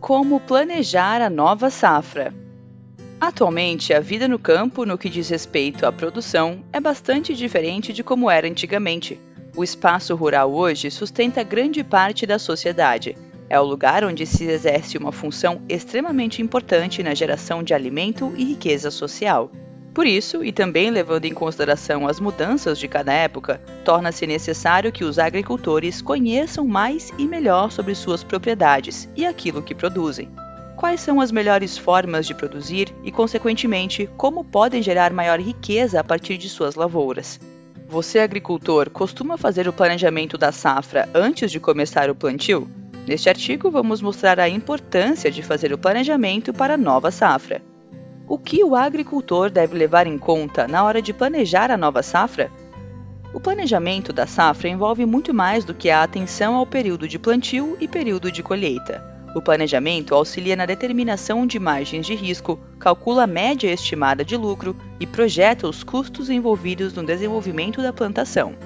Como 0.00 0.38
planejar 0.38 1.22
a 1.22 1.30
nova 1.30 1.70
safra? 1.70 2.32
Atualmente, 3.20 3.94
a 3.94 3.98
vida 3.98 4.28
no 4.28 4.38
campo, 4.38 4.84
no 4.84 4.98
que 4.98 5.08
diz 5.08 5.30
respeito 5.30 5.86
à 5.86 5.90
produção, 5.90 6.62
é 6.72 6.78
bastante 6.78 7.34
diferente 7.34 7.92
de 7.92 8.04
como 8.04 8.30
era 8.30 8.46
antigamente. 8.46 9.18
O 9.56 9.64
espaço 9.64 10.14
rural 10.14 10.52
hoje 10.52 10.90
sustenta 10.90 11.42
grande 11.42 11.82
parte 11.82 12.26
da 12.26 12.38
sociedade. 12.38 13.16
É 13.48 13.58
o 13.58 13.64
lugar 13.64 14.04
onde 14.04 14.26
se 14.26 14.44
exerce 14.44 14.98
uma 14.98 15.10
função 15.10 15.62
extremamente 15.66 16.42
importante 16.42 17.02
na 17.02 17.14
geração 17.14 17.62
de 17.62 17.72
alimento 17.72 18.32
e 18.36 18.44
riqueza 18.44 18.90
social. 18.90 19.50
Por 19.96 20.06
isso, 20.06 20.44
e 20.44 20.52
também 20.52 20.90
levando 20.90 21.24
em 21.24 21.32
consideração 21.32 22.06
as 22.06 22.20
mudanças 22.20 22.78
de 22.78 22.86
cada 22.86 23.14
época, 23.14 23.62
torna-se 23.82 24.26
necessário 24.26 24.92
que 24.92 25.02
os 25.02 25.18
agricultores 25.18 26.02
conheçam 26.02 26.66
mais 26.66 27.10
e 27.16 27.26
melhor 27.26 27.70
sobre 27.70 27.94
suas 27.94 28.22
propriedades 28.22 29.08
e 29.16 29.24
aquilo 29.24 29.62
que 29.62 29.74
produzem. 29.74 30.28
Quais 30.76 31.00
são 31.00 31.18
as 31.18 31.32
melhores 31.32 31.78
formas 31.78 32.26
de 32.26 32.34
produzir 32.34 32.94
e, 33.02 33.10
consequentemente, 33.10 34.06
como 34.18 34.44
podem 34.44 34.82
gerar 34.82 35.14
maior 35.14 35.40
riqueza 35.40 35.98
a 35.98 36.04
partir 36.04 36.36
de 36.36 36.50
suas 36.50 36.74
lavouras? 36.74 37.40
Você, 37.88 38.18
agricultor, 38.18 38.90
costuma 38.90 39.38
fazer 39.38 39.66
o 39.66 39.72
planejamento 39.72 40.36
da 40.36 40.52
safra 40.52 41.08
antes 41.14 41.50
de 41.50 41.58
começar 41.58 42.10
o 42.10 42.14
plantio? 42.14 42.68
Neste 43.06 43.30
artigo, 43.30 43.70
vamos 43.70 44.02
mostrar 44.02 44.38
a 44.38 44.46
importância 44.46 45.30
de 45.30 45.42
fazer 45.42 45.72
o 45.72 45.78
planejamento 45.78 46.52
para 46.52 46.74
a 46.74 46.76
nova 46.76 47.10
safra. 47.10 47.62
O 48.28 48.36
que 48.36 48.64
o 48.64 48.74
agricultor 48.74 49.48
deve 49.50 49.76
levar 49.76 50.04
em 50.04 50.18
conta 50.18 50.66
na 50.66 50.82
hora 50.82 51.00
de 51.00 51.12
planejar 51.12 51.70
a 51.70 51.76
nova 51.76 52.02
safra? 52.02 52.50
O 53.32 53.38
planejamento 53.38 54.12
da 54.12 54.26
safra 54.26 54.68
envolve 54.68 55.06
muito 55.06 55.32
mais 55.32 55.64
do 55.64 55.72
que 55.72 55.90
a 55.90 56.02
atenção 56.02 56.56
ao 56.56 56.66
período 56.66 57.06
de 57.06 57.20
plantio 57.20 57.76
e 57.80 57.86
período 57.86 58.32
de 58.32 58.42
colheita. 58.42 59.00
O 59.32 59.40
planejamento 59.40 60.12
auxilia 60.12 60.56
na 60.56 60.66
determinação 60.66 61.46
de 61.46 61.60
margens 61.60 62.04
de 62.04 62.16
risco, 62.16 62.58
calcula 62.80 63.22
a 63.24 63.28
média 63.28 63.72
estimada 63.72 64.24
de 64.24 64.36
lucro 64.36 64.74
e 64.98 65.06
projeta 65.06 65.68
os 65.68 65.84
custos 65.84 66.28
envolvidos 66.28 66.94
no 66.94 67.04
desenvolvimento 67.04 67.80
da 67.80 67.92
plantação. 67.92 68.56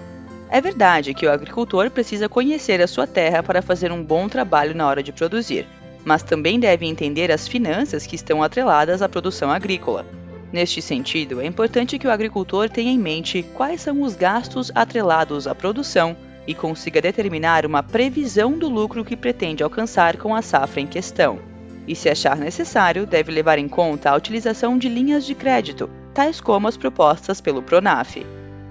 É 0.49 0.59
verdade 0.59 1.13
que 1.13 1.27
o 1.27 1.31
agricultor 1.31 1.91
precisa 1.91 2.31
conhecer 2.31 2.81
a 2.81 2.87
sua 2.87 3.07
terra 3.07 3.43
para 3.43 3.61
fazer 3.61 3.93
um 3.93 4.03
bom 4.03 4.27
trabalho 4.27 4.75
na 4.75 4.87
hora 4.87 5.03
de 5.03 5.13
produzir, 5.13 5.67
mas 6.05 6.23
também 6.23 6.59
deve 6.59 6.87
entender 6.87 7.31
as 7.31 7.47
finanças 7.47 8.07
que 8.07 8.17
estão 8.17 8.43
atreladas 8.43 9.03
à 9.03 9.09
produção 9.09 9.51
agrícola. 9.51 10.07
Neste 10.53 10.83
sentido, 10.83 11.41
é 11.41 11.47
importante 11.47 11.99
que 11.99 12.07
o 12.07 12.11
agricultor 12.11 12.69
tenha 12.69 12.91
em 12.91 12.99
mente 12.99 13.45
quais 13.55 13.81
são 13.81 14.03
os 14.03 14.17
gastos 14.17 14.73
atrelados 14.75 15.47
à 15.47 15.55
produção 15.55 16.17
e 16.47 16.55
consiga 16.55 17.01
determinar 17.01 17.65
uma 17.65 17.83
previsão 17.83 18.59
do 18.59 18.69
lucro 18.69 19.05
que 19.05 19.17
pretende 19.17 19.63
alcançar 19.63 20.17
com 20.17 20.35
a 20.35 20.43
safra 20.43 20.81
em 20.81 20.87
questão. 20.87 21.39
E, 21.87 21.95
se 21.95 22.09
achar 22.09 22.37
necessário, 22.37 23.07
deve 23.07 23.31
levar 23.31 23.59
em 23.59 23.69
conta 23.69 24.11
a 24.11 24.17
utilização 24.17 24.77
de 24.77 24.89
linhas 24.89 25.25
de 25.25 25.35
crédito, 25.35 25.89
tais 26.13 26.41
como 26.41 26.67
as 26.67 26.77
propostas 26.77 27.41
pelo 27.41 27.63
Pronaf. 27.63 28.17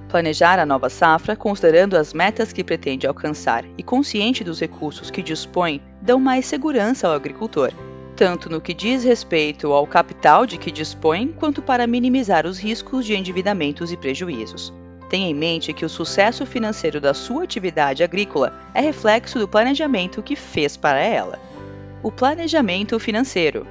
Planejar 0.10 0.58
a 0.58 0.66
nova 0.66 0.90
safra 0.90 1.36
considerando 1.36 1.96
as 1.96 2.16
metas 2.16 2.52
que 2.52 2.64
pretende 2.64 3.06
alcançar 3.06 3.64
e 3.78 3.84
consciente 3.84 4.44
dos 4.44 4.60
recursos 4.60 5.12
que 5.12 5.22
dispõe 5.22 5.80
dão 6.02 6.20
mais 6.20 6.48
segurança 6.48 7.08
ao 7.08 7.14
agricultor, 7.14 7.72
tanto 8.16 8.50
no 8.50 8.60
que 8.60 8.74
diz 8.74 9.04
respeito 9.04 9.72
ao 9.72 9.86
capital 9.86 10.48
de 10.48 10.58
que 10.58 10.72
dispõe, 10.72 11.28
quanto 11.28 11.62
para 11.62 11.86
minimizar 11.86 12.48
os 12.48 12.58
riscos 12.58 13.06
de 13.06 13.16
endividamentos 13.16 13.92
e 13.92 13.98
prejuízos. 13.98 14.74
Tenha 15.10 15.30
em 15.30 15.34
mente 15.36 15.74
que 15.74 15.86
o 15.86 15.90
sucesso 15.90 16.44
financeiro 16.44 17.00
da 17.00 17.14
sua 17.14 17.44
atividade 17.44 18.04
agrícola 18.04 18.52
é 18.74 18.82
reflexo 18.82 19.38
do 19.38 19.48
planejamento 19.48 20.24
que 20.24 20.36
fez 20.36 20.76
para 20.76 21.00
ela. 21.00 21.38
O 22.02 22.12
planejamento 22.12 23.00
financeiro. 23.00 23.66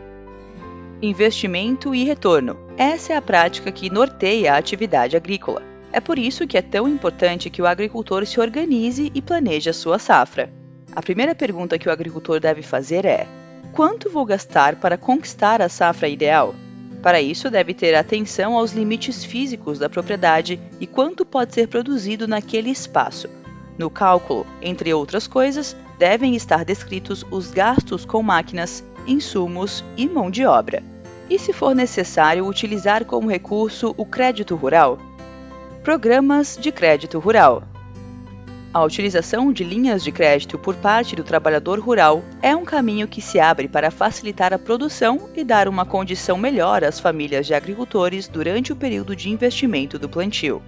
Investimento 1.02 1.92
e 1.92 2.04
retorno. 2.04 2.56
Essa 2.76 3.14
é 3.14 3.16
a 3.16 3.22
prática 3.22 3.72
que 3.72 3.90
norteia 3.90 4.54
a 4.54 4.56
atividade 4.56 5.16
agrícola. 5.16 5.77
É 5.92 6.00
por 6.00 6.18
isso 6.18 6.46
que 6.46 6.58
é 6.58 6.62
tão 6.62 6.86
importante 6.86 7.48
que 7.48 7.62
o 7.62 7.66
agricultor 7.66 8.26
se 8.26 8.40
organize 8.40 9.10
e 9.14 9.22
planeje 9.22 9.70
a 9.70 9.74
sua 9.74 9.98
safra. 9.98 10.52
A 10.94 11.00
primeira 11.00 11.34
pergunta 11.34 11.78
que 11.78 11.88
o 11.88 11.92
agricultor 11.92 12.40
deve 12.40 12.62
fazer 12.62 13.04
é: 13.04 13.26
quanto 13.72 14.10
vou 14.10 14.24
gastar 14.24 14.76
para 14.76 14.98
conquistar 14.98 15.62
a 15.62 15.68
safra 15.68 16.08
ideal? 16.08 16.54
Para 17.02 17.20
isso, 17.20 17.50
deve 17.50 17.72
ter 17.74 17.94
atenção 17.94 18.56
aos 18.56 18.72
limites 18.72 19.24
físicos 19.24 19.78
da 19.78 19.88
propriedade 19.88 20.60
e 20.80 20.86
quanto 20.86 21.24
pode 21.24 21.54
ser 21.54 21.68
produzido 21.68 22.26
naquele 22.26 22.70
espaço. 22.70 23.28
No 23.78 23.88
cálculo, 23.88 24.44
entre 24.60 24.92
outras 24.92 25.28
coisas, 25.28 25.76
devem 25.98 26.34
estar 26.34 26.64
descritos 26.64 27.24
os 27.30 27.50
gastos 27.52 28.04
com 28.04 28.22
máquinas, 28.22 28.84
insumos 29.06 29.84
e 29.96 30.08
mão 30.08 30.30
de 30.30 30.44
obra. 30.44 30.82
E 31.30 31.38
se 31.38 31.52
for 31.52 31.74
necessário 31.74 32.44
utilizar 32.46 33.04
como 33.04 33.30
recurso 33.30 33.94
o 33.96 34.04
crédito 34.04 34.56
rural, 34.56 34.98
Programas 35.88 36.58
de 36.60 36.70
crédito 36.70 37.18
rural. 37.18 37.62
A 38.74 38.84
utilização 38.84 39.50
de 39.50 39.64
linhas 39.64 40.04
de 40.04 40.12
crédito 40.12 40.58
por 40.58 40.76
parte 40.76 41.16
do 41.16 41.24
trabalhador 41.24 41.80
rural 41.80 42.22
é 42.42 42.54
um 42.54 42.62
caminho 42.62 43.08
que 43.08 43.22
se 43.22 43.40
abre 43.40 43.66
para 43.66 43.90
facilitar 43.90 44.52
a 44.52 44.58
produção 44.58 45.30
e 45.34 45.42
dar 45.42 45.66
uma 45.66 45.86
condição 45.86 46.36
melhor 46.36 46.84
às 46.84 47.00
famílias 47.00 47.46
de 47.46 47.54
agricultores 47.54 48.28
durante 48.28 48.70
o 48.70 48.76
período 48.76 49.16
de 49.16 49.30
investimento 49.30 49.98
do 49.98 50.10
plantio. 50.10 50.60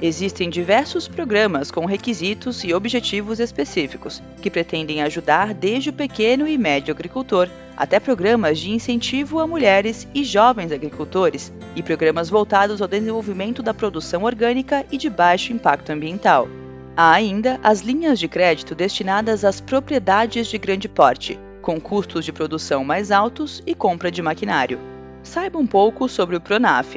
Existem 0.00 0.48
diversos 0.48 1.06
programas 1.06 1.70
com 1.70 1.84
requisitos 1.84 2.64
e 2.64 2.72
objetivos 2.72 3.40
específicos 3.40 4.22
que 4.40 4.50
pretendem 4.50 5.02
ajudar 5.02 5.52
desde 5.52 5.90
o 5.90 5.92
pequeno 5.92 6.48
e 6.48 6.56
médio 6.56 6.94
agricultor 6.94 7.46
até 7.76 7.98
programas 7.98 8.58
de 8.58 8.70
incentivo 8.70 9.40
a 9.40 9.46
mulheres 9.46 10.06
e 10.14 10.24
jovens 10.24 10.72
agricultores 10.72 11.52
e 11.74 11.82
programas 11.82 12.28
voltados 12.28 12.82
ao 12.82 12.88
desenvolvimento 12.88 13.62
da 13.62 13.72
produção 13.72 14.24
orgânica 14.24 14.84
e 14.90 14.98
de 14.98 15.08
baixo 15.08 15.52
impacto 15.52 15.90
ambiental. 15.90 16.48
Há 16.96 17.12
ainda 17.12 17.58
as 17.62 17.80
linhas 17.80 18.18
de 18.18 18.28
crédito 18.28 18.74
destinadas 18.74 19.44
às 19.44 19.60
propriedades 19.60 20.46
de 20.46 20.58
grande 20.58 20.88
porte, 20.88 21.38
com 21.62 21.80
custos 21.80 22.24
de 22.24 22.32
produção 22.32 22.84
mais 22.84 23.10
altos 23.10 23.62
e 23.66 23.74
compra 23.74 24.10
de 24.10 24.20
maquinário. 24.20 24.78
Saiba 25.22 25.58
um 25.58 25.66
pouco 25.66 26.08
sobre 26.08 26.36
o 26.36 26.40
Pronaf. 26.40 26.96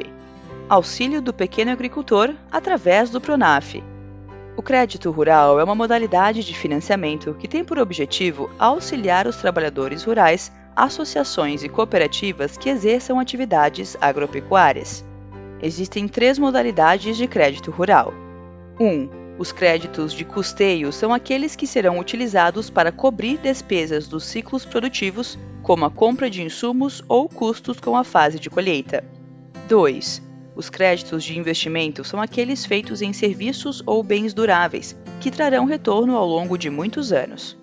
Auxílio 0.68 1.22
do 1.22 1.32
pequeno 1.32 1.70
agricultor 1.70 2.34
através 2.50 3.08
do 3.08 3.20
Pronaf. 3.20 3.82
O 4.56 4.62
crédito 4.62 5.10
rural 5.10 5.60
é 5.60 5.64
uma 5.64 5.74
modalidade 5.74 6.42
de 6.42 6.54
financiamento 6.54 7.34
que 7.38 7.46
tem 7.46 7.64
por 7.64 7.78
objetivo 7.78 8.50
auxiliar 8.58 9.26
os 9.26 9.36
trabalhadores 9.36 10.02
rurais 10.02 10.50
associações 10.76 11.64
e 11.64 11.68
cooperativas 11.68 12.58
que 12.58 12.68
exerçam 12.68 13.18
atividades 13.18 13.96
agropecuárias. 14.00 15.04
Existem 15.62 16.06
três 16.06 16.38
modalidades 16.38 17.16
de 17.16 17.26
crédito 17.26 17.70
rural. 17.70 18.12
1. 18.78 18.84
Um, 18.84 19.08
os 19.38 19.52
créditos 19.52 20.12
de 20.12 20.24
custeio 20.24 20.92
são 20.92 21.12
aqueles 21.12 21.56
que 21.56 21.66
serão 21.66 21.98
utilizados 21.98 22.70
para 22.70 22.92
cobrir 22.92 23.38
despesas 23.38 24.06
dos 24.06 24.24
ciclos 24.24 24.64
produtivos, 24.64 25.38
como 25.62 25.84
a 25.84 25.90
compra 25.90 26.30
de 26.30 26.42
insumos 26.42 27.02
ou 27.08 27.28
custos 27.28 27.80
com 27.80 27.96
a 27.96 28.04
fase 28.04 28.38
de 28.38 28.48
colheita. 28.48 29.04
2. 29.68 30.22
Os 30.54 30.70
créditos 30.70 31.22
de 31.22 31.38
investimento 31.38 32.02
são 32.02 32.20
aqueles 32.20 32.64
feitos 32.64 33.02
em 33.02 33.12
serviços 33.12 33.82
ou 33.84 34.02
bens 34.02 34.32
duráveis, 34.32 34.96
que 35.20 35.30
trarão 35.30 35.66
retorno 35.66 36.16
ao 36.16 36.26
longo 36.26 36.56
de 36.56 36.70
muitos 36.70 37.12
anos. 37.12 37.58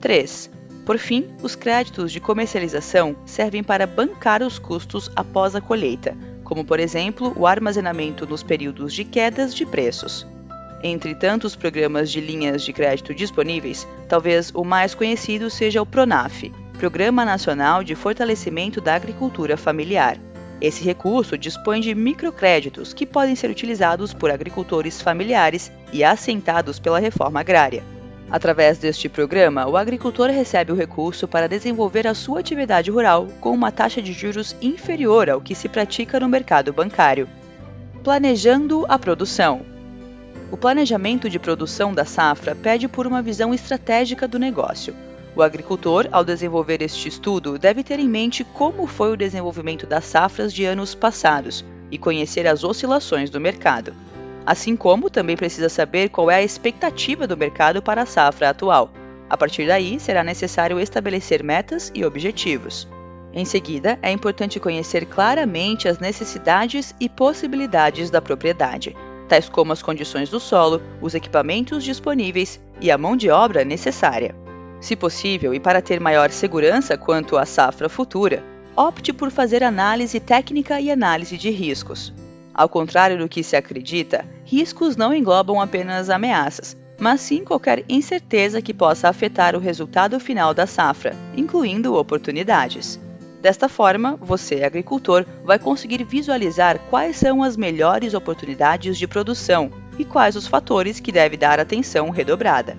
3. 0.00 0.59
Por 0.84 0.98
fim, 0.98 1.28
os 1.42 1.54
créditos 1.54 2.10
de 2.10 2.20
comercialização 2.20 3.16
servem 3.24 3.62
para 3.62 3.86
bancar 3.86 4.42
os 4.42 4.58
custos 4.58 5.10
após 5.14 5.54
a 5.54 5.60
colheita, 5.60 6.16
como 6.42 6.64
por 6.64 6.80
exemplo 6.80 7.32
o 7.36 7.46
armazenamento 7.46 8.26
nos 8.26 8.42
períodos 8.42 8.92
de 8.92 9.04
quedas 9.04 9.54
de 9.54 9.64
preços. 9.64 10.26
Entre 10.82 11.14
tantos 11.14 11.54
programas 11.54 12.10
de 12.10 12.20
linhas 12.20 12.62
de 12.62 12.72
crédito 12.72 13.14
disponíveis, 13.14 13.86
talvez 14.08 14.50
o 14.54 14.64
mais 14.64 14.94
conhecido 14.94 15.50
seja 15.50 15.82
o 15.82 15.86
PRONAF, 15.86 16.50
Programa 16.78 17.24
Nacional 17.24 17.84
de 17.84 17.94
Fortalecimento 17.94 18.80
da 18.80 18.94
Agricultura 18.94 19.58
Familiar. 19.58 20.18
Esse 20.60 20.82
recurso 20.82 21.36
dispõe 21.36 21.80
de 21.80 21.94
microcréditos 21.94 22.94
que 22.94 23.06
podem 23.06 23.36
ser 23.36 23.50
utilizados 23.50 24.14
por 24.14 24.30
agricultores 24.30 25.00
familiares 25.00 25.70
e 25.92 26.02
assentados 26.02 26.78
pela 26.78 26.98
reforma 26.98 27.40
agrária. 27.40 27.84
Através 28.30 28.78
deste 28.78 29.08
programa, 29.08 29.66
o 29.66 29.76
agricultor 29.76 30.30
recebe 30.30 30.70
o 30.70 30.76
recurso 30.76 31.26
para 31.26 31.48
desenvolver 31.48 32.06
a 32.06 32.14
sua 32.14 32.38
atividade 32.38 32.88
rural 32.88 33.26
com 33.40 33.50
uma 33.50 33.72
taxa 33.72 34.00
de 34.00 34.12
juros 34.12 34.54
inferior 34.62 35.28
ao 35.28 35.40
que 35.40 35.52
se 35.52 35.68
pratica 35.68 36.20
no 36.20 36.28
mercado 36.28 36.72
bancário. 36.72 37.28
Planejando 38.04 38.86
a 38.88 38.96
produção. 38.96 39.62
O 40.48 40.56
planejamento 40.56 41.28
de 41.28 41.40
produção 41.40 41.92
da 41.92 42.04
safra 42.04 42.54
pede 42.54 42.86
por 42.86 43.04
uma 43.04 43.20
visão 43.20 43.52
estratégica 43.52 44.28
do 44.28 44.38
negócio. 44.38 44.94
O 45.34 45.42
agricultor, 45.42 46.08
ao 46.12 46.24
desenvolver 46.24 46.82
este 46.82 47.08
estudo, 47.08 47.58
deve 47.58 47.82
ter 47.82 47.98
em 47.98 48.08
mente 48.08 48.44
como 48.44 48.86
foi 48.86 49.12
o 49.12 49.16
desenvolvimento 49.16 49.86
das 49.86 50.04
safras 50.04 50.52
de 50.52 50.64
anos 50.64 50.94
passados 50.94 51.64
e 51.90 51.98
conhecer 51.98 52.46
as 52.46 52.62
oscilações 52.62 53.28
do 53.28 53.40
mercado 53.40 53.92
assim 54.44 54.76
como 54.76 55.10
também 55.10 55.36
precisa 55.36 55.68
saber 55.68 56.08
qual 56.08 56.30
é 56.30 56.36
a 56.36 56.42
expectativa 56.42 57.26
do 57.26 57.36
mercado 57.36 57.82
para 57.82 58.02
a 58.02 58.06
safra 58.06 58.50
atual. 58.50 58.90
A 59.28 59.36
partir 59.36 59.66
daí, 59.66 60.00
será 60.00 60.24
necessário 60.24 60.80
estabelecer 60.80 61.42
metas 61.42 61.92
e 61.94 62.04
objetivos. 62.04 62.88
Em 63.32 63.44
seguida, 63.44 63.98
é 64.02 64.10
importante 64.10 64.58
conhecer 64.58 65.06
claramente 65.06 65.88
as 65.88 66.00
necessidades 66.00 66.94
e 66.98 67.08
possibilidades 67.08 68.10
da 68.10 68.20
propriedade, 68.20 68.96
tais 69.28 69.48
como 69.48 69.72
as 69.72 69.80
condições 69.80 70.28
do 70.28 70.40
solo, 70.40 70.82
os 71.00 71.14
equipamentos 71.14 71.84
disponíveis 71.84 72.60
e 72.80 72.90
a 72.90 72.98
mão 72.98 73.16
de 73.16 73.30
obra 73.30 73.64
necessária. 73.64 74.34
Se 74.80 74.96
possível, 74.96 75.54
e 75.54 75.60
para 75.60 75.80
ter 75.80 76.00
maior 76.00 76.30
segurança 76.30 76.96
quanto 76.98 77.36
à 77.36 77.46
safra 77.46 77.88
futura, 77.88 78.42
opte 78.74 79.12
por 79.12 79.30
fazer 79.30 79.62
análise 79.62 80.18
técnica 80.18 80.80
e 80.80 80.90
análise 80.90 81.38
de 81.38 81.50
riscos. 81.50 82.12
Ao 82.54 82.68
contrário 82.68 83.18
do 83.18 83.28
que 83.28 83.42
se 83.42 83.56
acredita, 83.56 84.24
riscos 84.44 84.96
não 84.96 85.14
englobam 85.14 85.60
apenas 85.60 86.10
ameaças, 86.10 86.76
mas 86.98 87.20
sim 87.20 87.44
qualquer 87.44 87.84
incerteza 87.88 88.60
que 88.60 88.74
possa 88.74 89.08
afetar 89.08 89.56
o 89.56 89.60
resultado 89.60 90.20
final 90.20 90.52
da 90.52 90.66
safra, 90.66 91.16
incluindo 91.36 91.94
oportunidades. 91.94 93.00
Desta 93.40 93.68
forma, 93.70 94.16
você, 94.20 94.64
agricultor, 94.64 95.24
vai 95.42 95.58
conseguir 95.58 96.04
visualizar 96.04 96.78
quais 96.90 97.16
são 97.16 97.42
as 97.42 97.56
melhores 97.56 98.12
oportunidades 98.12 98.98
de 98.98 99.06
produção 99.06 99.70
e 99.98 100.04
quais 100.04 100.36
os 100.36 100.46
fatores 100.46 101.00
que 101.00 101.10
deve 101.10 101.38
dar 101.38 101.58
atenção 101.58 102.10
redobrada. 102.10 102.76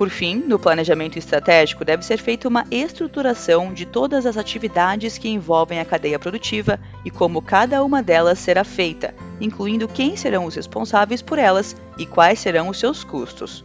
Por 0.00 0.08
fim, 0.08 0.36
no 0.36 0.58
planejamento 0.58 1.18
estratégico 1.18 1.84
deve 1.84 2.02
ser 2.02 2.16
feita 2.16 2.48
uma 2.48 2.64
estruturação 2.70 3.70
de 3.70 3.84
todas 3.84 4.24
as 4.24 4.38
atividades 4.38 5.18
que 5.18 5.28
envolvem 5.28 5.78
a 5.78 5.84
cadeia 5.84 6.18
produtiva 6.18 6.80
e 7.04 7.10
como 7.10 7.42
cada 7.42 7.84
uma 7.84 8.02
delas 8.02 8.38
será 8.38 8.64
feita, 8.64 9.14
incluindo 9.38 9.86
quem 9.86 10.16
serão 10.16 10.46
os 10.46 10.54
responsáveis 10.54 11.20
por 11.20 11.38
elas 11.38 11.76
e 11.98 12.06
quais 12.06 12.38
serão 12.38 12.70
os 12.70 12.78
seus 12.78 13.04
custos. 13.04 13.62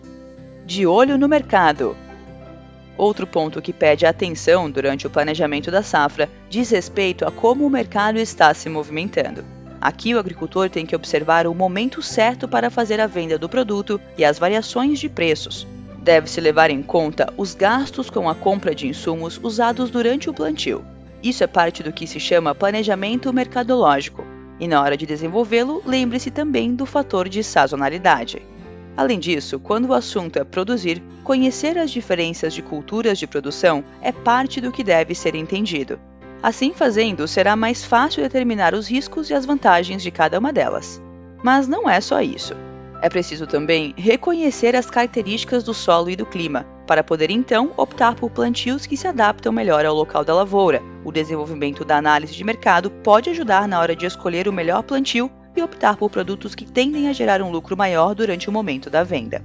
De 0.66 0.86
olho 0.86 1.18
no 1.18 1.30
mercado. 1.30 1.96
Outro 2.98 3.26
ponto 3.26 3.62
que 3.62 3.72
pede 3.72 4.06
atenção 4.06 4.70
durante 4.70 5.08
o 5.08 5.10
planejamento 5.10 5.72
da 5.72 5.82
safra 5.82 6.30
diz 6.50 6.70
respeito 6.70 7.26
a 7.26 7.32
como 7.32 7.66
o 7.66 7.70
mercado 7.70 8.20
está 8.20 8.54
se 8.54 8.68
movimentando. 8.68 9.46
Aqui 9.80 10.14
o 10.14 10.20
agricultor 10.20 10.70
tem 10.70 10.86
que 10.86 10.98
observar 10.98 11.48
o 11.48 11.56
momento 11.56 12.02
certo 12.02 12.46
para 12.46 12.70
fazer 12.70 13.00
a 13.00 13.08
venda 13.08 13.38
do 13.38 13.48
produto 13.48 14.02
e 14.18 14.26
as 14.26 14.38
variações 14.38 15.00
de 15.00 15.08
preços. 15.08 15.66
Deve-se 16.06 16.40
levar 16.40 16.70
em 16.70 16.84
conta 16.84 17.34
os 17.36 17.56
gastos 17.56 18.12
com 18.12 18.30
a 18.30 18.36
compra 18.36 18.76
de 18.76 18.88
insumos 18.88 19.40
usados 19.42 19.90
durante 19.90 20.30
o 20.30 20.34
plantio. 20.36 20.86
Isso 21.24 21.44
é 21.44 21.48
parte 21.48 21.82
do 21.82 21.92
que 21.92 22.06
se 22.06 22.20
chama 22.20 22.54
planejamento 22.54 23.34
mercadológico. 23.34 24.24
E 24.60 24.68
na 24.68 24.80
hora 24.84 24.96
de 24.96 25.08
desenvolvê-lo, 25.08 25.82
lembre-se 25.84 26.30
também 26.30 26.76
do 26.76 26.86
fator 26.86 27.28
de 27.28 27.44
sazonalidade. 27.44 28.40
Além 28.96 29.18
disso, 29.18 29.58
quando 29.58 29.86
o 29.86 29.94
assunto 29.96 30.38
é 30.38 30.44
produzir, 30.44 31.02
conhecer 31.24 31.76
as 31.76 31.90
diferenças 31.90 32.54
de 32.54 32.62
culturas 32.62 33.18
de 33.18 33.26
produção 33.26 33.84
é 34.00 34.12
parte 34.12 34.62
do 34.62 34.72
que 34.72 34.84
deve 34.84 35.16
ser 35.16 35.34
entendido. 35.34 36.00
Assim 36.44 36.72
fazendo, 36.72 37.28
será 37.28 37.56
mais 37.56 37.84
fácil 37.84 38.22
determinar 38.22 38.76
os 38.76 38.88
riscos 38.88 39.32
e 39.32 39.34
as 39.34 39.44
vantagens 39.44 40.04
de 40.04 40.12
cada 40.12 40.38
uma 40.38 40.54
delas. 40.54 41.02
Mas 41.44 41.68
não 41.68 41.90
é 41.90 42.00
só 42.00 42.22
isso. 42.22 42.54
É 43.06 43.10
preciso 43.10 43.46
também 43.46 43.94
reconhecer 43.96 44.76
as 44.76 44.90
características 44.90 45.64
do 45.64 45.76
solo 45.76 46.10
e 46.10 46.16
do 46.16 46.26
clima, 46.26 46.66
para 46.88 47.04
poder 47.04 47.30
então 47.30 47.72
optar 47.78 48.16
por 48.16 48.32
plantios 48.32 48.88
que 48.88 48.98
se 48.98 49.08
adaptam 49.08 49.54
melhor 49.54 49.86
ao 49.86 49.94
local 49.94 50.26
da 50.26 50.34
lavoura. 50.34 50.82
O 51.04 51.12
desenvolvimento 51.12 51.86
da 51.86 51.98
análise 51.98 52.34
de 52.34 52.44
mercado 52.44 52.90
pode 52.90 53.30
ajudar 53.30 53.68
na 53.68 53.80
hora 53.80 53.96
de 53.96 54.08
escolher 54.08 54.48
o 54.48 54.52
melhor 54.52 54.82
plantio 54.82 55.30
e 55.56 55.62
optar 55.62 55.98
por 55.98 56.10
produtos 56.10 56.56
que 56.56 56.66
tendem 56.66 57.08
a 57.08 57.14
gerar 57.14 57.44
um 57.44 57.52
lucro 57.52 57.78
maior 57.78 58.16
durante 58.16 58.50
o 58.50 58.52
momento 58.52 58.90
da 58.90 59.04
venda. 59.04 59.40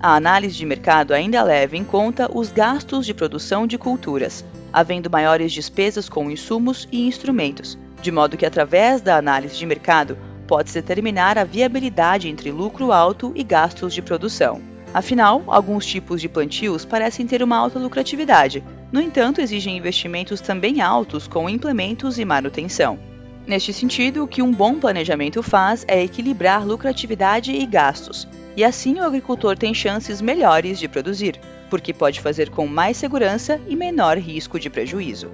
A 0.00 0.16
análise 0.16 0.56
de 0.56 0.66
mercado 0.66 1.14
ainda 1.14 1.44
leva 1.44 1.76
em 1.76 1.84
conta 1.84 2.28
os 2.36 2.50
gastos 2.50 3.06
de 3.06 3.14
produção 3.14 3.68
de 3.68 3.78
culturas, 3.78 4.44
havendo 4.72 5.08
maiores 5.08 5.52
despesas 5.52 6.08
com 6.08 6.28
insumos 6.28 6.88
e 6.90 7.06
instrumentos, 7.06 7.78
de 8.02 8.10
modo 8.10 8.36
que, 8.36 8.44
através 8.44 9.00
da 9.00 9.16
análise 9.16 9.56
de 9.56 9.64
mercado, 9.64 10.18
pode-se 10.46 10.80
determinar 10.80 11.36
a 11.36 11.44
viabilidade 11.44 12.28
entre 12.28 12.50
lucro 12.50 12.92
alto 12.92 13.32
e 13.34 13.42
gastos 13.42 13.92
de 13.92 14.02
produção. 14.02 14.60
Afinal, 14.94 15.42
alguns 15.46 15.84
tipos 15.84 16.20
de 16.20 16.28
plantios 16.28 16.84
parecem 16.84 17.26
ter 17.26 17.42
uma 17.42 17.56
alta 17.56 17.78
lucratividade, 17.78 18.62
no 18.92 19.00
entanto, 19.00 19.40
exigem 19.40 19.76
investimentos 19.76 20.40
também 20.40 20.80
altos 20.80 21.26
com 21.26 21.50
implementos 21.50 22.18
e 22.18 22.24
manutenção. 22.24 22.98
Neste 23.46 23.72
sentido, 23.72 24.24
o 24.24 24.28
que 24.28 24.42
um 24.42 24.50
bom 24.50 24.74
planejamento 24.76 25.42
faz 25.42 25.84
é 25.88 26.02
equilibrar 26.02 26.66
lucratividade 26.66 27.52
e 27.52 27.66
gastos, 27.66 28.26
e 28.56 28.64
assim 28.64 28.98
o 28.98 29.04
agricultor 29.04 29.56
tem 29.56 29.74
chances 29.74 30.20
melhores 30.20 30.78
de 30.78 30.88
produzir, 30.88 31.38
porque 31.68 31.92
pode 31.92 32.20
fazer 32.20 32.48
com 32.50 32.66
mais 32.66 32.96
segurança 32.96 33.60
e 33.68 33.76
menor 33.76 34.18
risco 34.18 34.58
de 34.58 34.70
prejuízo. 34.70 35.30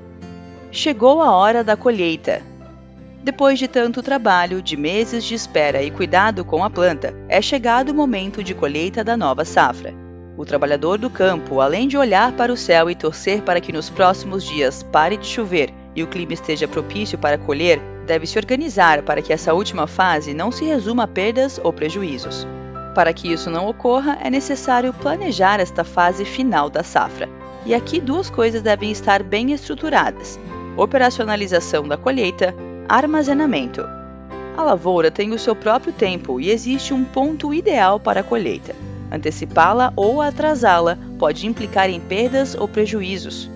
Chegou 0.70 1.22
a 1.22 1.30
hora 1.30 1.62
da 1.62 1.76
colheita. 1.76 2.42
Depois 3.22 3.56
de 3.56 3.68
tanto 3.68 4.02
trabalho, 4.02 4.60
de 4.60 4.76
meses 4.76 5.22
de 5.22 5.36
espera 5.36 5.80
e 5.80 5.92
cuidado 5.92 6.44
com 6.44 6.64
a 6.64 6.68
planta, 6.68 7.14
é 7.28 7.40
chegado 7.40 7.90
o 7.90 7.94
momento 7.94 8.42
de 8.42 8.52
colheita 8.52 9.04
da 9.04 9.16
nova 9.16 9.44
safra. 9.44 9.94
O 10.36 10.44
trabalhador 10.44 10.98
do 10.98 11.08
campo, 11.08 11.60
além 11.60 11.86
de 11.86 11.96
olhar 11.96 12.32
para 12.32 12.52
o 12.52 12.56
céu 12.56 12.90
e 12.90 12.96
torcer 12.96 13.42
para 13.42 13.60
que 13.60 13.72
nos 13.72 13.88
próximos 13.88 14.42
dias 14.42 14.82
pare 14.82 15.16
de 15.16 15.26
chover 15.26 15.72
e 15.94 16.02
o 16.02 16.08
clima 16.08 16.32
esteja 16.32 16.66
propício 16.66 17.16
para 17.16 17.38
colher, 17.38 17.80
deve 18.08 18.26
se 18.26 18.36
organizar 18.36 19.02
para 19.02 19.22
que 19.22 19.32
essa 19.32 19.54
última 19.54 19.86
fase 19.86 20.34
não 20.34 20.50
se 20.50 20.64
resuma 20.64 21.04
a 21.04 21.06
perdas 21.08 21.60
ou 21.62 21.72
prejuízos. 21.72 22.44
Para 22.92 23.12
que 23.12 23.32
isso 23.32 23.48
não 23.48 23.68
ocorra, 23.68 24.18
é 24.20 24.28
necessário 24.28 24.92
planejar 24.92 25.60
esta 25.60 25.84
fase 25.84 26.24
final 26.24 26.68
da 26.68 26.82
safra. 26.82 27.28
E 27.64 27.72
aqui 27.72 28.00
duas 28.00 28.28
coisas 28.28 28.62
devem 28.62 28.90
estar 28.90 29.22
bem 29.22 29.52
estruturadas: 29.52 30.40
operacionalização 30.76 31.86
da 31.86 31.96
colheita, 31.96 32.52
armazenamento. 32.88 33.82
A 34.56 34.62
lavoura 34.62 35.10
tem 35.10 35.32
o 35.32 35.38
seu 35.38 35.56
próprio 35.56 35.92
tempo 35.92 36.40
e 36.40 36.50
existe 36.50 36.92
um 36.92 37.04
ponto 37.04 37.54
ideal 37.54 37.98
para 37.98 38.20
a 38.20 38.24
colheita. 38.24 38.74
Antecipá-la 39.10 39.92
ou 39.96 40.20
atrasá-la 40.20 40.98
pode 41.18 41.46
implicar 41.46 41.88
em 41.90 42.00
perdas 42.00 42.54
ou 42.54 42.68
prejuízos. 42.68 43.50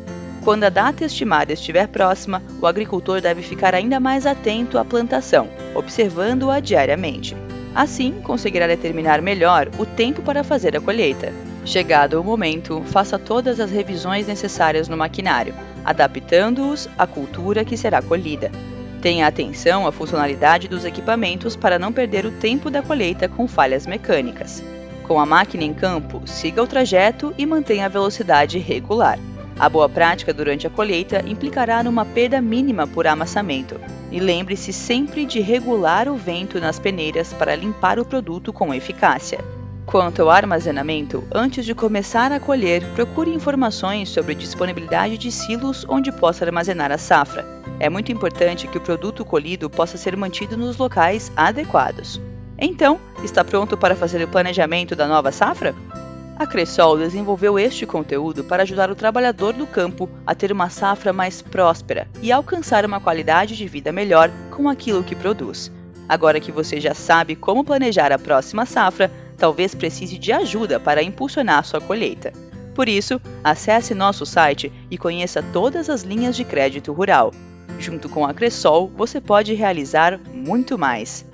Quando 0.44 0.64
a 0.64 0.68
data 0.68 1.04
estimada 1.04 1.52
estiver 1.52 1.88
próxima, 1.88 2.42
o 2.60 2.66
agricultor 2.66 3.20
deve 3.20 3.42
ficar 3.42 3.74
ainda 3.74 3.98
mais 3.98 4.26
atento 4.26 4.78
à 4.78 4.84
plantação, 4.84 5.48
observando-a 5.74 6.60
diariamente. 6.60 7.36
Assim, 7.74 8.12
conseguirá 8.22 8.66
determinar 8.66 9.20
melhor 9.20 9.68
o 9.78 9.84
tempo 9.84 10.22
para 10.22 10.44
fazer 10.44 10.76
a 10.76 10.80
colheita. 10.80 11.32
Chegado 11.64 12.20
o 12.20 12.24
momento, 12.24 12.80
faça 12.86 13.18
todas 13.18 13.58
as 13.58 13.70
revisões 13.70 14.26
necessárias 14.26 14.88
no 14.88 14.96
maquinário, 14.96 15.54
adaptando-os 15.84 16.88
à 16.96 17.06
cultura 17.06 17.64
que 17.64 17.76
será 17.76 18.00
colhida. 18.00 18.50
Tenha 19.06 19.28
atenção 19.28 19.86
à 19.86 19.92
funcionalidade 19.92 20.66
dos 20.66 20.84
equipamentos 20.84 21.54
para 21.54 21.78
não 21.78 21.92
perder 21.92 22.26
o 22.26 22.32
tempo 22.32 22.68
da 22.68 22.82
colheita 22.82 23.28
com 23.28 23.46
falhas 23.46 23.86
mecânicas. 23.86 24.64
Com 25.04 25.20
a 25.20 25.24
máquina 25.24 25.62
em 25.62 25.72
campo, 25.72 26.22
siga 26.26 26.60
o 26.60 26.66
trajeto 26.66 27.32
e 27.38 27.46
mantenha 27.46 27.86
a 27.86 27.88
velocidade 27.88 28.58
regular. 28.58 29.16
A 29.60 29.68
boa 29.68 29.88
prática 29.88 30.34
durante 30.34 30.66
a 30.66 30.70
colheita 30.70 31.22
implicará 31.24 31.84
numa 31.84 32.04
perda 32.04 32.42
mínima 32.42 32.84
por 32.84 33.06
amassamento. 33.06 33.80
E 34.10 34.18
lembre-se 34.18 34.72
sempre 34.72 35.24
de 35.24 35.38
regular 35.38 36.08
o 36.08 36.16
vento 36.16 36.58
nas 36.58 36.80
peneiras 36.80 37.32
para 37.32 37.54
limpar 37.54 38.00
o 38.00 38.04
produto 38.04 38.52
com 38.52 38.74
eficácia. 38.74 39.38
Quanto 39.86 40.20
ao 40.22 40.30
armazenamento, 40.30 41.22
antes 41.32 41.64
de 41.64 41.76
começar 41.76 42.32
a 42.32 42.40
colher, 42.40 42.84
procure 42.96 43.32
informações 43.32 44.08
sobre 44.08 44.34
disponibilidade 44.34 45.16
de 45.16 45.30
silos 45.30 45.86
onde 45.88 46.10
possa 46.10 46.44
armazenar 46.44 46.90
a 46.90 46.98
safra. 46.98 47.55
É 47.78 47.90
muito 47.90 48.10
importante 48.10 48.66
que 48.66 48.78
o 48.78 48.80
produto 48.80 49.24
colhido 49.24 49.68
possa 49.68 49.98
ser 49.98 50.16
mantido 50.16 50.56
nos 50.56 50.78
locais 50.78 51.30
adequados. 51.36 52.20
Então, 52.58 52.98
está 53.22 53.44
pronto 53.44 53.76
para 53.76 53.94
fazer 53.94 54.22
o 54.22 54.28
planejamento 54.28 54.96
da 54.96 55.06
nova 55.06 55.30
safra? 55.30 55.74
A 56.38 56.46
Cressol 56.46 56.98
desenvolveu 56.98 57.58
este 57.58 57.86
conteúdo 57.86 58.44
para 58.44 58.62
ajudar 58.62 58.90
o 58.90 58.94
trabalhador 58.94 59.52
do 59.52 59.66
campo 59.66 60.08
a 60.26 60.34
ter 60.34 60.52
uma 60.52 60.68
safra 60.68 61.12
mais 61.12 61.40
próspera 61.40 62.08
e 62.22 62.30
alcançar 62.30 62.84
uma 62.84 63.00
qualidade 63.00 63.56
de 63.56 63.66
vida 63.66 63.92
melhor 63.92 64.30
com 64.50 64.68
aquilo 64.68 65.02
que 65.02 65.14
produz. 65.14 65.70
Agora 66.08 66.40
que 66.40 66.52
você 66.52 66.80
já 66.80 66.94
sabe 66.94 67.34
como 67.34 67.64
planejar 67.64 68.12
a 68.12 68.18
próxima 68.18 68.66
safra, 68.66 69.10
talvez 69.36 69.74
precise 69.74 70.18
de 70.18 70.32
ajuda 70.32 70.78
para 70.78 71.02
impulsionar 71.02 71.64
sua 71.64 71.80
colheita. 71.80 72.32
Por 72.74 72.88
isso, 72.88 73.20
acesse 73.42 73.94
nosso 73.94 74.26
site 74.26 74.70
e 74.90 74.98
conheça 74.98 75.42
todas 75.42 75.88
as 75.88 76.02
linhas 76.02 76.36
de 76.36 76.44
crédito 76.44 76.92
rural. 76.92 77.32
Junto 77.78 78.08
com 78.08 78.24
a 78.24 78.32
Cressol, 78.32 78.90
você 78.96 79.20
pode 79.20 79.54
realizar 79.54 80.18
muito 80.32 80.78
mais. 80.78 81.24